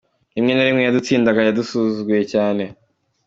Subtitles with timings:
[0.35, 2.63] Rimwe na Rimwe yadutsindaga yadusuzuguye cyane.